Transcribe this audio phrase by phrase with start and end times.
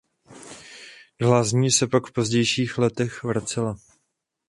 [1.19, 3.75] Do lázní se pak v pozdějších letech vracela.